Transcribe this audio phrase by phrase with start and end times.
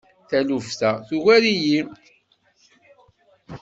[0.29, 1.79] Taluft-a tugar-iyi.